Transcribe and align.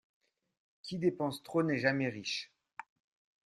Qui 0.81 0.97
dépense 0.97 1.43
trop 1.43 1.61
n’est 1.61 1.77
jamais 1.77 2.09
riche. 2.09 2.51